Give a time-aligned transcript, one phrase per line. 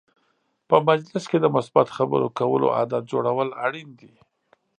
[0.69, 4.13] په مجلس کې د مثبت خبرو کولو عادت جوړول اړین دي.